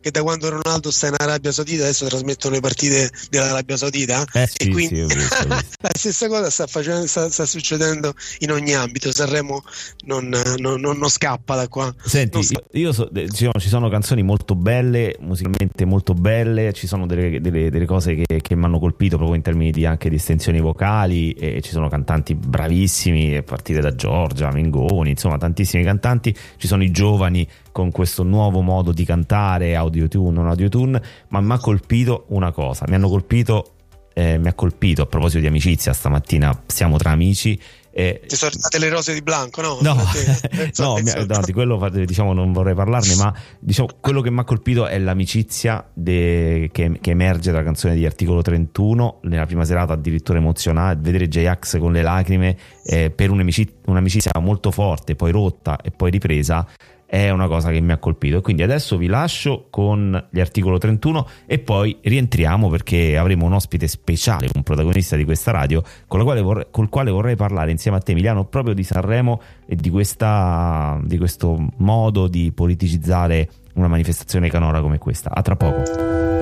che, 0.00 0.10
da 0.10 0.22
quando 0.22 0.48
Ronaldo 0.48 0.90
sta 0.90 1.08
in 1.08 1.14
Arabia 1.18 1.52
Saudita 1.52 1.82
adesso 1.82 2.06
trasmettono 2.06 2.54
le 2.54 2.60
partite 2.60 3.10
dell'Arabia 3.28 3.76
Saudita 3.76 4.24
eh 4.32 4.46
sì, 4.46 4.68
e 4.68 4.70
quindi 4.70 5.06
sì, 5.06 5.14
visto, 5.14 5.48
la 5.48 5.90
stessa 5.92 6.28
cosa 6.28 6.48
sta, 6.48 6.66
facendo, 6.66 7.06
sta, 7.06 7.28
sta, 7.28 7.44
succedendo 7.44 8.14
in 8.38 8.52
ogni 8.52 8.74
ambito 8.74 9.12
Sanremo 9.12 9.62
non, 10.06 10.28
non, 10.28 10.80
non, 10.80 10.96
non 10.96 11.10
scappa 11.22 11.54
da 11.54 11.68
qua. 11.68 11.94
Senti 12.02 12.38
io, 12.38 12.64
io 12.72 12.92
so, 12.92 13.08
ci, 13.12 13.28
sono, 13.34 13.52
ci, 13.58 13.68
sono, 13.68 13.88
canzoni 13.88 14.22
molto 14.22 14.56
belle 14.56 15.16
musicalmente 15.20 15.84
molto 15.84 16.14
belle 16.14 16.72
ci 16.72 16.88
sono 16.88 17.06
delle, 17.06 17.40
delle, 17.40 17.70
delle 17.70 17.86
cose 17.86 18.14
che, 18.14 18.40
che 18.40 18.56
mi 18.56 18.64
hanno 18.64 18.80
colpito 18.80 19.16
proprio 19.16 19.36
in 19.36 19.42
termini 19.42 19.70
di, 19.70 19.86
anche 19.86 20.08
di 20.08 20.16
estensioni 20.16 20.60
vocali 20.60 21.32
e 21.32 21.60
ci 21.60 21.70
sono 21.70 21.88
cantanti 21.88 22.34
bravissimi 22.34 23.36
a 23.36 23.42
partire 23.44 23.80
da 23.80 23.94
Giorgia, 23.94 24.50
Mengoni 24.50 25.10
insomma 25.10 25.38
tantissimi 25.38 25.84
cantanti. 25.84 26.34
Ci 26.56 26.66
sono 26.66 26.82
i 26.82 26.90
giovani 26.90 27.46
con 27.70 27.92
questo 27.92 28.24
nuovo 28.24 28.60
modo 28.60 28.92
di 28.92 29.04
cantare, 29.04 29.76
audio-tune, 29.76 30.32
non 30.32 30.48
audio-tune, 30.48 31.00
ma 31.28 31.40
mi 31.40 31.52
ha 31.52 31.58
colpito 31.58 32.24
una 32.28 32.50
cosa, 32.50 32.84
mi 32.88 32.96
hanno 32.96 33.08
colpito, 33.08 33.74
eh, 34.12 34.38
mi 34.38 34.48
ha 34.48 34.54
colpito 34.54 35.02
a 35.02 35.06
proposito 35.06 35.40
di 35.40 35.46
amicizia 35.46 35.92
stamattina, 35.92 36.62
siamo 36.66 36.96
tra 36.96 37.10
amici. 37.10 37.58
Eh, 37.94 38.22
Ti 38.26 38.36
sono 38.36 38.50
arrivate 38.50 38.78
le 38.78 38.88
rose 38.88 39.12
di 39.12 39.20
Blanco, 39.20 39.60
no? 39.60 39.78
No, 39.82 39.94
no, 40.78 40.98
no, 41.26 41.40
di 41.44 41.52
quello 41.52 41.90
diciamo, 41.90 42.32
non 42.32 42.52
vorrei 42.52 42.74
parlarne, 42.74 43.14
ma 43.16 43.34
diciamo, 43.58 43.88
quello 44.00 44.22
che 44.22 44.30
mi 44.30 44.40
ha 44.40 44.44
colpito 44.44 44.86
è 44.86 44.98
l'amicizia 44.98 45.86
de, 45.92 46.70
che, 46.72 46.98
che, 47.00 47.10
emerge 47.10 47.50
dalla 47.50 47.62
canzone 47.62 47.94
di 47.94 48.06
Articolo 48.06 48.40
31. 48.40 49.20
Nella 49.22 49.46
prima 49.46 49.64
serata 49.64 49.92
addirittura 49.92 50.38
emozionata, 50.38 50.98
vedere 51.00 51.28
J-Ax 51.28 51.78
con 51.78 51.92
le 51.92 52.02
lacrime 52.02 52.56
eh, 52.84 53.10
per 53.10 53.30
un'amicizia, 53.30 53.74
un'amicizia 53.86 54.32
molto 54.40 54.70
forte, 54.70 55.14
poi 55.14 55.30
rotta 55.30 55.78
e 55.82 55.90
poi 55.90 56.10
ripresa 56.10 56.66
è 57.12 57.28
una 57.28 57.46
cosa 57.46 57.70
che 57.70 57.80
mi 57.82 57.92
ha 57.92 57.98
colpito. 57.98 58.40
Quindi 58.40 58.62
adesso 58.62 58.96
vi 58.96 59.06
lascio 59.06 59.66
con 59.68 60.28
gli 60.30 60.40
articolo 60.40 60.78
31 60.78 61.28
e 61.44 61.58
poi 61.58 61.98
rientriamo 62.00 62.70
perché 62.70 63.18
avremo 63.18 63.44
un 63.44 63.52
ospite 63.52 63.86
speciale, 63.86 64.48
un 64.54 64.62
protagonista 64.62 65.14
di 65.14 65.26
questa 65.26 65.50
radio, 65.50 65.82
quale 66.06 66.40
vorrei, 66.40 66.66
col 66.70 66.88
quale 66.88 67.10
vorrei 67.10 67.36
parlare 67.36 67.70
insieme 67.70 67.98
a 67.98 68.00
te 68.00 68.12
Emiliano 68.12 68.46
proprio 68.46 68.72
di 68.72 68.82
Sanremo 68.82 69.42
e 69.66 69.76
di, 69.76 69.90
questa, 69.90 70.98
di 71.04 71.18
questo 71.18 71.62
modo 71.76 72.28
di 72.28 72.50
politicizzare 72.50 73.46
una 73.74 73.88
manifestazione 73.88 74.48
canora 74.48 74.80
come 74.80 74.96
questa. 74.96 75.32
A 75.34 75.42
tra 75.42 75.54
poco. 75.54 76.41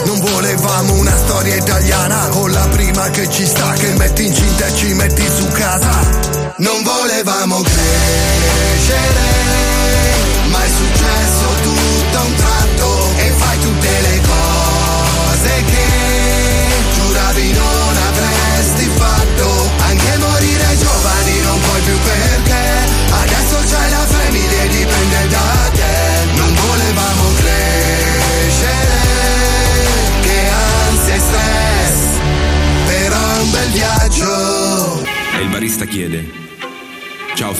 storia 1.51 1.55
italiana 1.57 2.27
con 2.29 2.51
la 2.51 2.67
prima 2.69 3.09
che 3.09 3.29
ci 3.29 3.45
sta, 3.45 3.73
che 3.73 3.93
metti 3.95 4.25
incinta 4.25 4.65
e 4.67 4.75
ci 4.75 4.93
metti 4.93 5.27
su 5.27 5.47
casa. 5.47 5.99
Non 6.57 6.81
volevamo 6.83 7.61
crescere, 7.61 9.30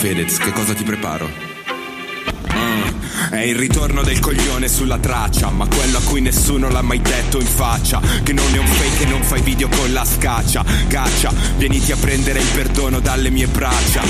Fedez, 0.02 0.40
che 0.40 0.52
cosa 0.52 0.74
ti 0.74 0.84
preparo? 0.84 1.30
È 3.32 3.40
il 3.40 3.56
ritorno 3.56 4.04
del 4.04 4.20
coglione 4.20 4.68
sulla 4.68 4.98
traccia, 4.98 5.50
ma 5.52 5.66
quello 5.66 6.00
a 6.00 6.02
cui 6.02 6.20
nessuno 6.20 6.68
l'ha 6.68 6.82
mai 6.82 7.02
detto 7.02 7.40
in 7.40 7.48
faccia. 7.48 8.02
Che 8.24 8.34
non 8.34 8.54
è 8.54 8.58
un 8.58 8.68
fake 8.68 9.04
e 9.04 9.08
non 9.08 9.24
fai 9.24 9.42
video 9.42 9.70
con 9.70 9.94
la 9.94 10.04
scaccia. 10.04 10.66
Caccia, 10.90 11.34
vieniti 11.56 11.94
a 11.94 11.96
prendere 11.96 12.40
il 12.40 12.48
perdono 12.54 13.00
dalle 13.00 13.30
mie 13.30 13.48
braccia. 13.48 14.04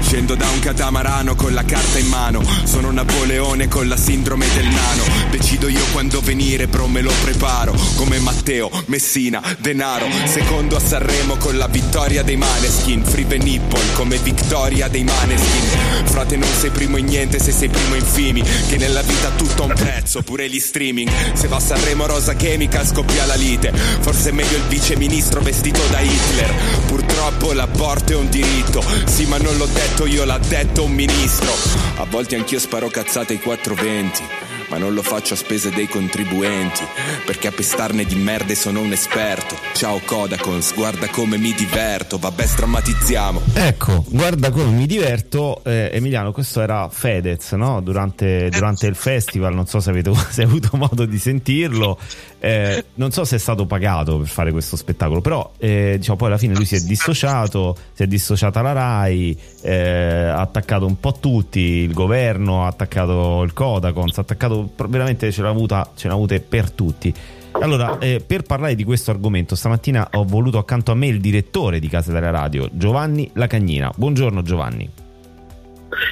Scendo 0.00 0.34
da 0.34 0.46
un 0.50 0.58
catamarano 0.58 1.34
con 1.34 1.54
la 1.54 1.64
carta 1.64 1.98
in 1.98 2.08
mano. 2.08 2.42
Sono 2.64 2.90
Napoleone 2.90 3.68
con 3.68 3.88
la 3.88 3.96
sindrome 3.96 4.46
del 4.52 4.66
nano. 4.66 5.02
Decido 5.30 5.68
io 5.68 5.84
quando 5.92 6.20
venire, 6.20 6.66
però 6.66 6.86
me 6.88 7.00
lo 7.00 7.12
preparo. 7.22 7.74
Come 7.96 8.18
Matteo, 8.18 8.70
Messina, 8.86 9.42
Denaro. 9.56 10.08
Secondo 10.26 10.76
a 10.76 10.80
Sanremo 10.80 11.36
con 11.38 11.56
la 11.56 11.68
vittoria 11.68 12.22
dei 12.22 12.36
Maneskin. 12.36 13.02
Free 13.02 13.38
Nipple 13.38 13.94
come 13.94 14.18
vittoria 14.18 14.88
dei 14.88 15.04
Maneskin. 15.04 16.04
Frate, 16.04 16.36
non 16.36 16.50
sei 16.52 16.68
primo 16.68 16.98
in 16.98 17.06
niente 17.06 17.38
se 17.38 17.50
sei 17.50 17.70
primo 17.70 17.94
in 17.94 18.04
fimi 18.04 18.56
che 18.68 18.76
nella 18.76 19.02
vita 19.02 19.30
tutto 19.30 19.62
ha 19.62 19.66
un 19.66 19.74
prezzo, 19.74 20.22
pure 20.22 20.48
gli 20.48 20.58
streaming. 20.58 21.10
Se 21.34 21.48
va 21.48 21.56
a 21.56 21.60
Sanremo 21.60 22.06
Rosa 22.06 22.34
Chemical 22.34 22.86
scoppia 22.86 23.26
la 23.26 23.34
lite. 23.34 23.72
Forse 23.72 24.30
è 24.30 24.32
meglio 24.32 24.56
il 24.56 24.64
vice 24.64 24.96
ministro 24.96 25.40
vestito 25.40 25.80
da 25.90 26.00
Hitler. 26.00 26.54
Purtroppo 26.86 27.52
l'aborto 27.52 28.12
è 28.12 28.16
un 28.16 28.28
diritto. 28.28 28.82
Sì, 29.04 29.26
ma 29.26 29.38
non 29.38 29.56
l'ho 29.56 29.66
detto 29.66 30.06
io, 30.06 30.24
l'ha 30.24 30.38
detto 30.38 30.84
un 30.84 30.92
ministro. 30.92 31.52
A 31.96 32.04
volte 32.04 32.36
anch'io 32.36 32.58
sparo 32.58 32.88
cazzate 32.88 33.34
ai 33.34 33.40
420 33.40 34.47
ma 34.68 34.78
non 34.78 34.94
lo 34.94 35.02
faccio 35.02 35.34
a 35.34 35.36
spese 35.36 35.70
dei 35.70 35.88
contribuenti, 35.88 36.82
perché 37.24 37.48
a 37.48 37.52
pestarne 37.52 38.04
di 38.04 38.16
merde 38.16 38.54
sono 38.54 38.80
un 38.80 38.92
esperto. 38.92 39.56
Ciao 39.74 40.00
Kodakons, 40.04 40.74
guarda 40.74 41.08
come 41.08 41.38
mi 41.38 41.52
diverto, 41.52 42.18
vabbè 42.18 42.46
strammatizziamo. 42.46 43.40
Ecco, 43.54 44.04
guarda 44.08 44.50
come 44.50 44.70
mi 44.70 44.86
diverto, 44.86 45.62
eh, 45.64 45.90
Emiliano, 45.92 46.32
questo 46.32 46.60
era 46.60 46.88
Fedez, 46.90 47.52
no? 47.52 47.80
Durante, 47.80 48.48
durante, 48.50 48.86
il 48.86 48.94
festival, 48.94 49.54
non 49.54 49.66
so 49.66 49.80
se 49.80 49.90
avete 49.90 50.12
se 50.30 50.42
avuto 50.42 50.76
modo 50.76 51.04
di 51.04 51.18
sentirlo, 51.18 51.98
eh, 52.38 52.84
non 52.94 53.10
so 53.10 53.24
se 53.24 53.36
è 53.36 53.38
stato 53.38 53.66
pagato 53.66 54.18
per 54.18 54.28
fare 54.28 54.52
questo 54.52 54.76
spettacolo, 54.76 55.20
però 55.20 55.52
eh, 55.58 55.94
diciamo, 55.96 56.16
poi 56.16 56.28
alla 56.28 56.38
fine 56.38 56.54
lui 56.54 56.66
si 56.66 56.76
è 56.76 56.80
dissociato, 56.80 57.76
si 57.92 58.02
è 58.02 58.06
dissociata 58.06 58.60
la 58.60 58.72
RAI, 58.72 59.38
eh, 59.62 60.26
ha 60.28 60.40
attaccato 60.40 60.86
un 60.86 61.00
po' 61.00 61.14
tutti, 61.18 61.60
il 61.60 61.92
governo, 61.92 62.64
ha 62.64 62.68
attaccato 62.68 63.42
il 63.42 63.52
Kodakons, 63.52 64.18
ha 64.18 64.20
attaccato 64.20 64.57
veramente 64.88 65.30
ce 65.32 65.42
l'ha 65.42 65.48
avuta, 65.48 65.90
ce 65.94 66.08
l'ha 66.08 66.14
avute 66.14 66.40
per 66.40 66.70
tutti. 66.70 67.12
Allora, 67.52 67.98
eh, 67.98 68.22
per 68.24 68.42
parlare 68.42 68.74
di 68.74 68.84
questo 68.84 69.10
argomento, 69.10 69.54
stamattina 69.54 70.10
ho 70.12 70.24
voluto 70.24 70.58
accanto 70.58 70.92
a 70.92 70.94
me 70.94 71.08
il 71.08 71.20
direttore 71.20 71.80
di 71.80 71.88
Casa 71.88 72.12
della 72.12 72.30
Radio, 72.30 72.68
Giovanni 72.72 73.28
Lacagnina. 73.34 73.92
Buongiorno 73.94 74.42
Giovanni. 74.42 74.88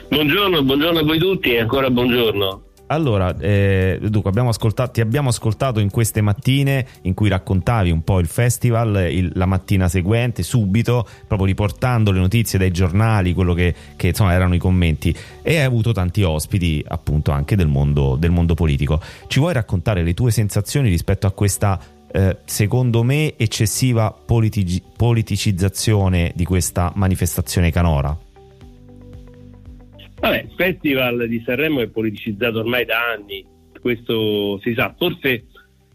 Buongiorno, 0.08 0.62
buongiorno 0.62 0.98
a 0.98 1.02
voi 1.04 1.18
tutti 1.18 1.52
e 1.52 1.60
ancora 1.60 1.90
buongiorno. 1.90 2.65
Allora, 2.88 3.36
eh, 3.38 3.98
dunque, 4.00 4.30
abbiamo 4.30 4.50
ti 4.92 5.00
abbiamo 5.00 5.28
ascoltato 5.30 5.80
in 5.80 5.90
queste 5.90 6.20
mattine 6.20 6.86
in 7.02 7.14
cui 7.14 7.28
raccontavi 7.28 7.90
un 7.90 8.02
po' 8.02 8.20
il 8.20 8.26
festival, 8.26 9.08
il, 9.10 9.32
la 9.34 9.46
mattina 9.46 9.88
seguente, 9.88 10.42
subito, 10.42 11.06
proprio 11.26 11.48
riportando 11.48 12.12
le 12.12 12.20
notizie 12.20 12.58
dai 12.58 12.70
giornali, 12.70 13.34
quello 13.34 13.54
che, 13.54 13.74
che 13.96 14.08
insomma 14.08 14.32
erano 14.32 14.54
i 14.54 14.58
commenti, 14.58 15.14
e 15.42 15.58
hai 15.58 15.64
avuto 15.64 15.92
tanti 15.92 16.22
ospiti, 16.22 16.84
appunto, 16.86 17.32
anche 17.32 17.56
del 17.56 17.66
mondo, 17.66 18.16
del 18.16 18.30
mondo 18.30 18.54
politico. 18.54 19.00
Ci 19.26 19.40
vuoi 19.40 19.52
raccontare 19.52 20.02
le 20.02 20.14
tue 20.14 20.30
sensazioni 20.30 20.88
rispetto 20.88 21.26
a 21.26 21.32
questa 21.32 21.80
eh, 22.08 22.38
secondo 22.44 23.02
me 23.02 23.34
eccessiva 23.36 24.12
politici- 24.12 24.82
politicizzazione 24.96 26.32
di 26.34 26.44
questa 26.44 26.92
manifestazione 26.94 27.70
canora? 27.72 28.16
Vabbè, 30.26 30.42
il 30.42 30.54
Festival 30.56 31.28
di 31.28 31.40
Sanremo 31.46 31.80
è 31.80 31.86
politicizzato 31.86 32.58
ormai 32.58 32.84
da 32.84 33.12
anni, 33.12 33.46
questo 33.80 34.58
si 34.58 34.74
sa, 34.74 34.92
forse 34.98 35.44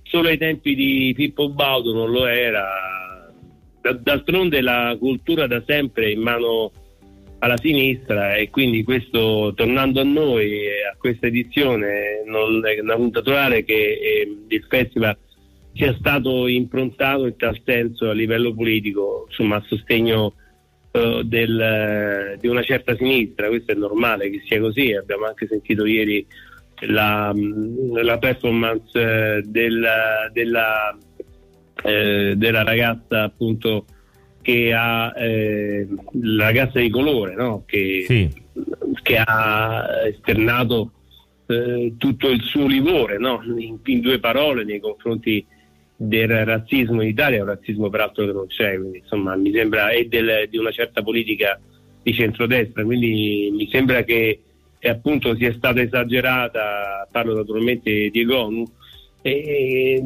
solo 0.03 0.29
ai 0.29 0.37
tempi 0.37 0.73
di 0.73 1.11
Pippo 1.13 1.49
Baudo 1.49 1.93
non 1.93 2.11
lo 2.11 2.25
era. 2.25 2.65
D'altronde 3.81 4.61
la 4.61 4.95
cultura 4.97 5.47
da 5.47 5.61
sempre 5.67 6.05
è 6.05 6.09
in 6.11 6.21
mano 6.21 6.71
alla 7.39 7.57
sinistra 7.57 8.35
e 8.35 8.49
quindi 8.49 8.83
questo, 8.83 9.51
tornando 9.53 9.99
a 9.99 10.05
noi, 10.05 10.65
a 10.89 10.95
questa 10.97 11.27
edizione, 11.27 12.23
non 12.25 12.65
è 12.65 12.79
naturale 12.81 13.65
che 13.65 13.73
eh, 13.73 14.37
il 14.47 14.65
festival 14.69 15.17
sia 15.73 15.93
stato 15.95 16.47
improntato 16.47 17.25
in 17.25 17.35
tal 17.35 17.59
senso 17.65 18.09
a 18.09 18.13
livello 18.13 18.53
politico, 18.53 19.25
insomma 19.27 19.57
a 19.57 19.63
sostegno 19.67 20.35
del, 20.91 22.37
di 22.39 22.47
una 22.47 22.63
certa 22.63 22.95
sinistra, 22.95 23.47
questo 23.47 23.71
è 23.71 23.75
normale 23.75 24.29
che 24.29 24.41
sia 24.45 24.59
così, 24.59 24.93
abbiamo 24.93 25.25
anche 25.25 25.47
sentito 25.47 25.85
ieri 25.85 26.25
la, 26.87 27.33
la 28.01 28.17
performance 28.17 28.99
eh, 28.99 29.41
della, 29.45 30.29
della, 30.31 30.97
eh, 31.83 32.33
della, 32.35 32.63
ragazza 32.63 33.23
appunto 33.23 33.85
che 34.41 34.73
ha 34.73 35.13
eh, 35.15 35.87
la 36.21 36.45
ragazza 36.45 36.79
di 36.79 36.89
colore 36.89 37.35
no? 37.35 37.63
che, 37.65 38.03
sì. 38.07 38.29
che, 39.03 39.17
ha 39.17 40.07
esternato 40.07 40.91
eh, 41.45 41.93
tutto 41.97 42.29
il 42.29 42.41
suo 42.41 42.65
livore 42.65 43.17
no? 43.17 43.41
in, 43.57 43.77
in, 43.83 44.01
due 44.01 44.19
parole 44.19 44.63
nei 44.63 44.79
confronti 44.79 45.45
del 46.03 46.45
razzismo 46.45 47.03
in 47.03 47.09
Italia, 47.09 47.43
un 47.43 47.49
razzismo 47.49 47.89
peraltro 47.89 48.25
che 48.25 48.31
non 48.31 48.47
c'è, 48.47 48.75
quindi 48.75 48.97
insomma 48.97 49.35
mi 49.35 49.51
sembra 49.51 49.89
è 49.89 50.03
del, 50.05 50.47
di 50.49 50.57
una 50.57 50.71
certa 50.71 51.03
politica 51.03 51.59
di 52.01 52.11
centrodestra, 52.11 52.83
quindi 52.83 53.51
mi 53.53 53.69
sembra 53.69 54.01
che 54.03 54.39
e 54.79 54.89
appunto 54.89 55.35
sia 55.35 55.53
stata 55.53 55.79
esagerata, 55.79 57.07
parlo 57.11 57.35
naturalmente 57.35 58.09
di 58.09 58.19
Egonu, 58.19 58.65
è, 59.21 60.01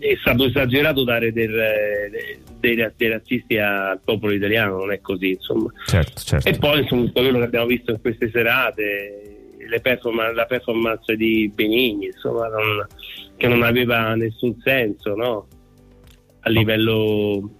è 0.00 0.16
stato 0.20 0.46
esagerato 0.46 1.04
dare 1.04 1.32
del, 1.32 2.10
dei, 2.58 2.84
dei, 2.96 3.08
razzisti 3.08 3.58
al 3.58 4.00
popolo 4.02 4.32
italiano, 4.32 4.78
non 4.78 4.90
è 4.90 5.00
così 5.00 5.30
insomma. 5.30 5.70
Certo, 5.86 6.20
certo. 6.20 6.48
E 6.48 6.58
poi 6.58 6.80
insomma, 6.80 7.08
quello 7.12 7.38
che 7.38 7.44
abbiamo 7.44 7.66
visto 7.66 7.92
in 7.92 8.00
queste 8.00 8.28
serate, 8.28 9.37
performance, 9.80 10.34
la 10.34 10.46
performance 10.46 11.16
di 11.16 11.50
Benigni, 11.54 12.06
insomma, 12.06 12.48
non, 12.48 12.86
che 13.36 13.46
non 13.48 13.62
aveva 13.62 14.14
nessun 14.14 14.56
senso 14.62 15.14
no? 15.14 15.46
a 16.40 16.50
livello 16.50 17.50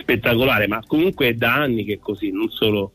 spettacolare, 0.00 0.66
ma 0.66 0.80
comunque 0.86 1.28
è 1.28 1.34
da 1.34 1.54
anni 1.54 1.84
che 1.84 1.94
è 1.94 1.98
così, 1.98 2.30
non 2.30 2.48
solo 2.50 2.92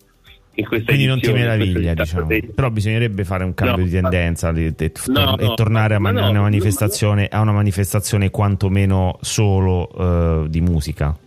in 0.56 0.66
questa 0.66 0.88
Quindi 0.88 1.06
non 1.06 1.20
ti 1.20 1.32
meraviglia, 1.32 1.94
diciamo. 1.94 2.28
Però 2.54 2.70
bisognerebbe 2.70 3.24
fare 3.24 3.44
un 3.44 3.54
cambio 3.54 3.84
No, 3.84 3.84
di 3.84 3.92
tendenza 3.92 4.52
e, 4.52 4.74
e- 4.78 4.92
No, 5.08 5.38
e 5.38 5.54
tornare 5.56 5.96
a, 5.96 6.00
ma 6.00 6.12
no, 6.12 6.26
a 6.26 6.30
una 6.30 6.42
manifestazione, 6.42 7.28
a 7.28 7.40
una 7.42 7.52
manifestazione 7.54 8.30
quantomeno 8.30 9.18
solo 9.22 9.90
eh, 10.44 10.50
di 10.50 10.62
musica 10.62 11.18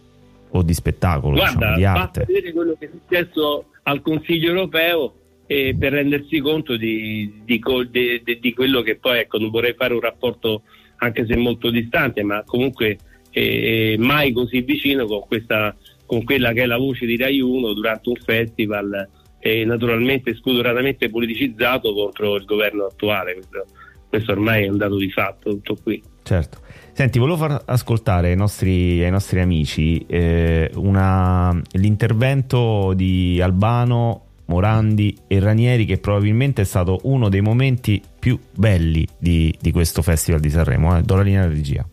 o 0.54 0.62
di 0.62 0.74
spettacolo, 0.74 1.36
Guarda, 1.36 1.74
diciamo, 1.74 1.76
di 1.76 1.82
basta 1.82 2.00
arte. 2.00 2.24
vedere 2.26 2.52
quello 2.52 2.76
che 2.78 2.86
è 2.86 2.90
successo 2.90 3.64
al 3.84 4.02
Consiglio 4.02 4.48
europeo 4.50 5.14
eh, 5.52 5.76
per 5.78 5.92
rendersi 5.92 6.40
conto 6.40 6.76
di, 6.76 7.42
di 7.44 7.60
de- 7.90 8.38
di 8.40 8.54
quello 8.54 8.80
che 8.80 8.96
poi, 8.96 9.18
ecco, 9.18 9.38
non 9.38 9.50
vorrei 9.50 9.74
fare 9.74 9.92
un 9.92 10.00
rapporto 10.00 10.62
anche 10.96 11.26
se 11.26 11.36
molto 11.36 11.70
distante, 11.70 12.22
ma 12.22 12.42
comunque 12.44 12.96
eh, 13.30 13.96
mai 13.98 14.32
così 14.32 14.62
vicino 14.62 15.04
con, 15.04 15.20
questa, 15.26 15.76
con 16.06 16.24
quella 16.24 16.52
che 16.52 16.62
è 16.62 16.66
la 16.66 16.78
voce 16.78 17.04
di 17.04 17.16
Rai 17.16 17.40
1 17.40 17.72
durante 17.74 18.08
un 18.08 18.16
festival 18.16 19.08
eh, 19.40 19.64
naturalmente 19.64 20.34
spudoratamente 20.34 21.10
politicizzato 21.10 21.92
contro 21.92 22.36
il 22.36 22.44
governo 22.44 22.84
attuale. 22.84 23.34
Questo, 23.34 23.66
questo 24.08 24.32
ormai 24.32 24.64
è 24.64 24.68
un 24.68 24.78
dato 24.78 24.96
di 24.96 25.10
fatto, 25.10 25.50
tutto 25.50 25.76
qui. 25.82 26.02
Certo. 26.22 26.60
Senti, 26.92 27.18
volevo 27.18 27.36
far 27.36 27.62
ascoltare 27.66 28.28
ai 28.28 28.36
nostri, 28.36 29.02
ai 29.02 29.10
nostri 29.10 29.40
amici 29.40 30.04
eh, 30.06 30.70
una- 30.76 31.60
l'intervento 31.72 32.92
di 32.94 33.40
Albano, 33.40 34.31
Morandi 34.52 35.16
e 35.26 35.40
Ranieri, 35.40 35.86
che 35.86 35.96
probabilmente 35.96 36.62
è 36.62 36.64
stato 36.66 37.00
uno 37.04 37.30
dei 37.30 37.40
momenti 37.40 38.02
più 38.18 38.38
belli 38.54 39.06
di, 39.18 39.54
di 39.58 39.72
questo 39.72 40.02
Festival 40.02 40.40
di 40.40 40.50
Sanremo. 40.50 40.98
Eh. 40.98 41.02
Do 41.02 41.14
la 41.14 41.22
linea 41.22 41.46
di 41.46 41.54
regia. 41.54 41.86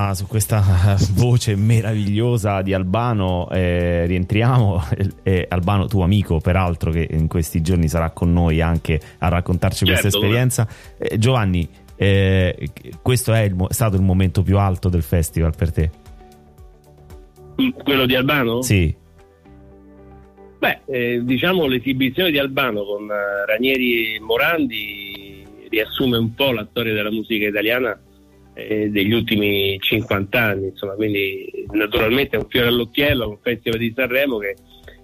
Questa, 0.00 0.14
su 0.14 0.26
questa 0.26 0.96
voce 1.14 1.56
meravigliosa 1.56 2.62
di 2.62 2.72
Albano 2.72 3.48
eh, 3.50 4.06
rientriamo. 4.06 4.82
Eh, 5.22 5.46
Albano, 5.48 5.86
tuo 5.86 6.02
amico, 6.02 6.40
peraltro, 6.40 6.90
che 6.90 7.06
in 7.10 7.28
questi 7.28 7.60
giorni 7.60 7.88
sarà 7.88 8.10
con 8.10 8.32
noi 8.32 8.60
anche 8.60 9.00
a 9.18 9.28
raccontarci 9.28 9.84
questa 9.84 10.10
Certo, 10.10 10.18
esperienza. 10.18 10.68
Eh, 10.98 11.18
Giovanni, 11.18 11.68
eh, 11.96 12.70
questo 13.02 13.32
è 13.32 13.42
il 13.42 13.54
mo- 13.54 13.68
stato 13.70 13.96
il 13.96 14.02
momento 14.02 14.42
più 14.42 14.58
alto 14.58 14.88
del 14.88 15.02
festival 15.02 15.54
per 15.56 15.72
te? 15.72 15.90
Quello 17.82 18.06
di 18.06 18.14
Albano? 18.14 18.62
Sì. 18.62 18.94
Beh, 20.58 20.80
eh, 20.86 21.20
diciamo 21.24 21.66
l'esibizione 21.66 22.30
di 22.30 22.38
Albano 22.38 22.84
con 22.84 23.10
eh, 23.10 23.46
Ranieri 23.46 24.16
e 24.16 24.20
Morandi 24.20 25.46
riassume 25.68 26.16
un 26.16 26.34
po' 26.34 26.52
la 26.52 26.66
storia 26.68 26.92
della 26.92 27.10
musica 27.10 27.46
italiana 27.46 27.98
eh, 28.68 28.88
degli 28.90 29.12
ultimi 29.12 29.78
50 29.78 30.40
anni, 30.40 30.66
insomma, 30.68 30.94
quindi 30.94 31.66
naturalmente 31.72 32.36
è 32.36 32.40
un 32.40 32.46
fiore 32.48 32.68
all'occhiello, 32.68 33.28
un 33.28 33.38
festival 33.42 33.78
di 33.78 33.92
Sanremo 33.94 34.38
che 34.38 34.56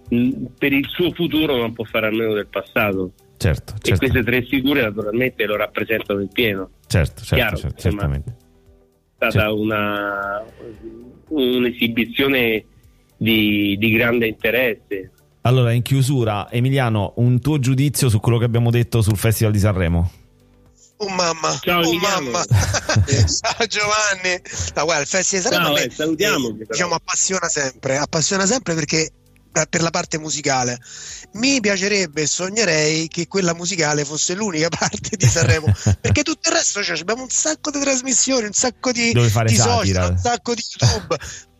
mh, 0.08 0.44
per 0.58 0.72
il 0.72 0.86
suo 0.88 1.12
futuro 1.12 1.56
non 1.56 1.72
può 1.72 1.84
fare 1.84 2.06
a 2.06 2.10
meno 2.10 2.34
del 2.34 2.46
passato. 2.48 3.12
Certo, 3.38 3.74
E 3.74 3.78
certo, 3.80 3.98
queste 3.98 4.22
tre 4.22 4.42
figure 4.42 4.82
naturalmente 4.82 5.44
lo 5.44 5.56
rappresentano 5.56 6.20
in 6.20 6.28
pieno. 6.28 6.70
certo, 6.86 7.22
certo, 7.22 7.34
chiaro, 7.34 7.56
certo, 7.56 7.86
insomma. 7.86 8.00
certamente. 8.00 8.36
È 9.18 9.30
stata 9.30 9.52
una, 9.52 10.44
un'esibizione 11.28 12.64
di, 13.16 13.76
di 13.78 13.90
grande 13.90 14.26
interesse. 14.26 15.10
Allora, 15.42 15.72
in 15.72 15.82
chiusura, 15.82 16.50
Emiliano, 16.50 17.12
un 17.16 17.40
tuo 17.40 17.58
giudizio 17.58 18.08
su 18.08 18.18
quello 18.20 18.38
che 18.38 18.44
abbiamo 18.44 18.70
detto 18.70 19.00
sul 19.00 19.16
Festival 19.16 19.52
di 19.52 19.58
Sanremo? 19.58 20.10
Oh 20.98 21.08
mamma, 21.08 21.58
Ciao, 21.62 21.82
oh 21.82 21.92
mamma. 21.94 22.42
Ciao 22.48 23.66
Giovanni. 23.66 24.40
No, 24.74 24.84
guarda, 24.84 25.02
il 25.02 25.06
Festival 25.06 25.42
di 25.42 25.50
Sanremo 25.50 25.76
eh, 25.76 25.90
salutiamo, 25.90 26.48
eh, 26.48 26.66
diciamo 26.70 26.94
appassiona 26.94 27.48
sempre, 27.48 27.98
appassiona 27.98 28.46
sempre 28.46 28.74
perché 28.74 29.10
eh, 29.52 29.66
per 29.68 29.82
la 29.82 29.90
parte 29.90 30.18
musicale. 30.18 30.78
Mi 31.32 31.60
piacerebbe 31.60 32.22
e 32.22 32.26
sognerei 32.26 33.08
che 33.08 33.26
quella 33.26 33.54
musicale 33.54 34.06
fosse 34.06 34.34
l'unica 34.34 34.68
parte 34.76 35.16
di 35.16 35.26
Sanremo, 35.26 35.70
perché 36.00 36.22
tutto 36.22 36.48
il 36.48 36.54
resto 36.54 36.82
cioè, 36.82 36.98
abbiamo 36.98 37.22
un 37.22 37.30
sacco 37.30 37.70
di 37.70 37.80
trasmissioni, 37.80 38.46
un 38.46 38.52
sacco 38.54 38.90
di, 38.90 39.12
di 39.12 39.56
social, 39.56 40.12
un 40.12 40.18
sacco 40.18 40.54
di 40.54 40.64
YouTube. 40.78 41.16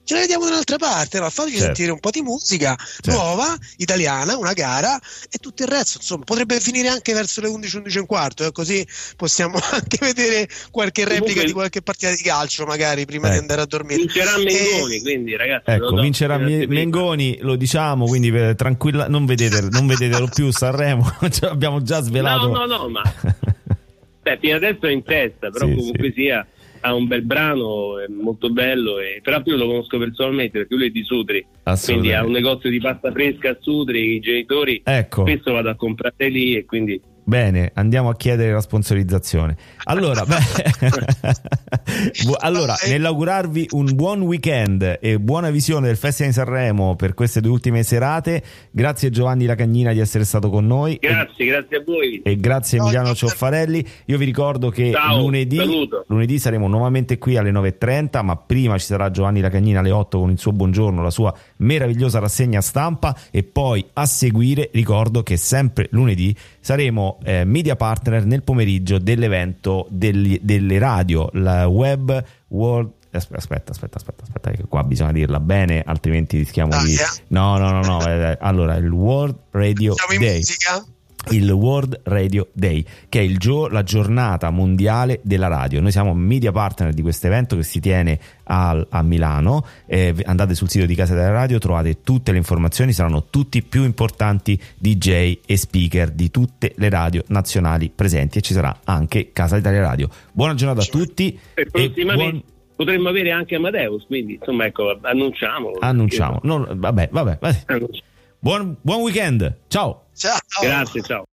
Ce 0.06 0.14
la 0.14 0.20
vediamo 0.20 0.44
da 0.44 0.50
un'altra 0.52 0.76
parte, 0.76 1.18
no? 1.18 1.28
fateci 1.30 1.56
Certo. 1.56 1.64
sentire 1.74 1.90
un 1.90 1.98
po' 1.98 2.10
di 2.10 2.22
musica 2.22 2.76
nuova, 3.06 3.56
italiana, 3.78 4.36
una 4.36 4.52
gara 4.52 4.96
e 5.28 5.38
tutto 5.38 5.64
il 5.64 5.68
resto, 5.68 5.98
insomma, 5.98 6.22
potrebbe 6.22 6.60
finire 6.60 6.86
anche 6.86 7.12
verso 7.12 7.40
le 7.40 7.48
11, 7.48 7.76
11 7.78 7.96
e 7.96 8.00
un 8.00 8.06
quarto, 8.06 8.46
eh, 8.46 8.52
così 8.52 8.86
possiamo 9.16 9.58
anche 9.72 9.98
vedere 10.00 10.48
qualche 10.70 11.02
replica 11.02 11.18
Comunque- 11.24 11.44
di 11.46 11.52
qualche 11.52 11.82
partita 11.82 12.10
di 12.12 12.22
calcio, 12.22 12.64
magari 12.66 13.04
prima 13.04 13.26
Eh. 13.28 13.32
di 13.32 13.38
andare 13.38 13.62
a 13.62 13.66
dormire. 13.66 13.96
Vincerà 14.02 14.36
E- 14.36 14.44
Mengoni, 14.44 15.00
quindi 15.00 15.34
ragazzi. 15.36 15.70
Ecco, 15.70 15.90
do, 15.90 16.00
vincerà 16.00 16.38
prima. 16.38 16.64
Mengoni, 16.72 17.38
lo 17.40 17.56
diciamo, 17.56 18.06
quindi 18.06 18.28
eh, 18.28 18.54
tranquilla, 18.54 19.08
non 19.08 19.26
vedete, 19.26 19.60
non 19.72 19.88
vedetelo 19.88 20.28
più 20.32 20.52
Sanremo, 20.52 21.16
ce 21.30 21.46
l'abbiamo 21.46 21.82
già 21.82 22.00
svelato. 22.00 22.46
No, 22.46 22.64
no, 22.64 22.76
no, 22.76 22.88
ma 22.90 23.02
beh, 24.22 24.38
fino 24.40 24.54
adesso 24.54 24.86
è 24.86 24.90
in 24.92 25.02
testa, 25.02 25.50
però 25.50 25.66
Sì, 25.66 25.74
comunque 25.74 26.12
sia 26.14 26.46
ha 26.86 26.94
un 26.94 27.06
bel 27.08 27.22
brano, 27.22 27.98
è 27.98 28.06
molto 28.08 28.50
bello, 28.50 29.00
e, 29.00 29.20
però 29.22 29.42
io 29.44 29.56
lo 29.56 29.66
conosco 29.66 29.98
personalmente 29.98 30.58
perché 30.58 30.74
lui 30.74 30.86
è 30.86 30.90
di 30.90 31.02
Sutri, 31.02 31.44
quindi 31.84 32.12
ha 32.12 32.24
un 32.24 32.30
negozio 32.30 32.70
di 32.70 32.78
pasta 32.78 33.10
fresca 33.10 33.50
a 33.50 33.56
Sutri, 33.60 34.14
i 34.14 34.20
genitori 34.20 34.80
Ecco. 34.84 35.22
spesso 35.22 35.52
vado 35.52 35.70
a 35.70 35.74
comprare 35.74 36.28
lì 36.28 36.54
e 36.54 36.64
quindi 36.64 37.00
Bene, 37.28 37.72
andiamo 37.74 38.08
a 38.08 38.14
chiedere 38.14 38.52
la 38.52 38.60
sponsorizzazione. 38.60 39.56
Allora, 39.82 40.22
allora, 42.38 42.76
nell'augurarvi 42.86 43.66
un 43.72 43.96
buon 43.96 44.20
weekend 44.20 44.98
e 45.00 45.18
buona 45.18 45.50
visione 45.50 45.88
del 45.88 45.96
Festival 45.96 46.30
di 46.30 46.38
Sanremo 46.38 46.94
per 46.94 47.14
queste 47.14 47.40
due 47.40 47.50
ultime 47.50 47.82
serate, 47.82 48.44
grazie 48.70 49.10
Giovanni 49.10 49.44
Lacagnina 49.44 49.92
di 49.92 49.98
essere 49.98 50.22
stato 50.22 50.50
con 50.50 50.68
noi. 50.68 50.94
e- 50.94 51.08
grazie, 51.08 51.46
grazie 51.46 51.76
a 51.78 51.82
voi. 51.84 52.22
E 52.22 52.36
grazie 52.36 52.78
Emiliano 52.78 53.12
Cioffarelli. 53.12 53.84
Io 54.04 54.18
vi 54.18 54.24
ricordo 54.24 54.70
che 54.70 54.92
Ciao, 54.92 55.18
lunedì, 55.18 55.88
lunedì 56.06 56.38
saremo 56.38 56.68
nuovamente 56.68 57.18
qui 57.18 57.36
alle 57.36 57.50
9.30, 57.50 58.22
ma 58.22 58.36
prima 58.36 58.78
ci 58.78 58.86
sarà 58.86 59.10
Giovanni 59.10 59.40
Lacagnina 59.40 59.80
alle 59.80 59.90
8 59.90 60.20
con 60.20 60.30
il 60.30 60.38
suo 60.38 60.52
buongiorno, 60.52 61.02
la 61.02 61.10
sua 61.10 61.34
meravigliosa 61.56 62.20
rassegna 62.20 62.60
stampa 62.60 63.18
e 63.32 63.42
poi 63.42 63.84
a 63.94 64.06
seguire 64.06 64.70
ricordo 64.72 65.24
che 65.24 65.36
sempre 65.36 65.88
lunedì 65.90 66.32
saremo 66.66 67.20
eh, 67.22 67.44
media 67.44 67.76
partner 67.76 68.24
nel 68.24 68.42
pomeriggio 68.42 68.98
dell'evento 68.98 69.86
degli- 69.88 70.40
delle 70.42 70.80
radio, 70.80 71.28
la 71.34 71.68
web 71.68 72.24
world 72.48 72.94
Aspetta, 73.08 73.70
aspetta, 73.70 73.96
aspetta, 73.96 74.24
aspetta, 74.24 74.50
che 74.50 74.64
qua 74.68 74.82
bisogna 74.82 75.12
dirla 75.12 75.40
bene, 75.40 75.82
altrimenti 75.86 76.36
rischiamo 76.36 76.72
di. 76.82 76.96
No, 77.28 77.56
no, 77.56 77.70
no, 77.70 77.80
no. 77.80 78.06
eh, 78.06 78.36
allora, 78.38 78.74
il 78.74 78.90
World 78.90 79.36
Radio 79.52 79.94
Siamo 79.94 80.12
in 80.12 80.20
Day 80.20 80.36
musica? 80.36 80.84
Il 81.30 81.50
World 81.50 82.00
Radio 82.04 82.48
Day, 82.52 82.84
che 83.08 83.18
è 83.20 83.22
il 83.22 83.38
gio- 83.38 83.68
la 83.68 83.82
giornata 83.82 84.50
mondiale 84.50 85.20
della 85.22 85.48
radio. 85.48 85.80
Noi 85.80 85.90
siamo 85.90 86.14
media 86.14 86.52
partner 86.52 86.92
di 86.92 87.02
questo 87.02 87.26
evento 87.26 87.56
che 87.56 87.62
si 87.62 87.80
tiene 87.80 88.18
al- 88.44 88.86
a 88.90 89.02
Milano. 89.02 89.64
Eh, 89.86 90.14
andate 90.24 90.54
sul 90.54 90.68
sito 90.68 90.86
di 90.86 90.94
Casa 90.94 91.14
della 91.14 91.30
Radio, 91.30 91.58
trovate 91.58 92.02
tutte 92.02 92.32
le 92.32 92.38
informazioni. 92.38 92.92
Saranno 92.92 93.24
tutti 93.30 93.58
i 93.58 93.62
più 93.62 93.84
importanti 93.84 94.58
DJ 94.78 95.38
e 95.46 95.56
speaker 95.56 96.10
di 96.10 96.30
tutte 96.30 96.72
le 96.76 96.88
radio 96.88 97.22
nazionali 97.28 97.90
presenti 97.94 98.38
e 98.38 98.40
ci 98.40 98.52
sarà 98.54 98.80
anche 98.84 99.30
Casa 99.32 99.56
Italia 99.56 99.80
Radio. 99.80 100.08
Buona 100.32 100.54
giornata 100.54 100.82
a 100.82 100.84
tutti. 100.84 101.38
E 101.54 101.62
e 101.62 101.66
prossimamente 101.70 102.30
buon- 102.30 102.42
potremmo 102.76 103.08
avere 103.08 103.30
anche 103.30 103.54
Amadeus, 103.56 104.04
quindi 104.06 104.34
insomma 104.34 104.66
ecco, 104.66 104.98
annunciamo. 105.02 105.72
annunciamo. 105.80 106.40
No, 106.42 106.66
vabbè, 106.70 107.08
vabbè. 107.10 107.38
vabbè. 107.40 107.62
Annunciamo. 107.66 108.04
Buon, 108.46 108.76
buon 108.84 109.02
weekend. 109.02 109.42
Ciao. 109.68 110.06
Ciao. 110.14 110.38
Grazie, 110.62 111.02
ciao. 111.02 111.24